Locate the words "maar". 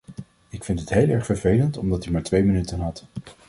2.11-2.23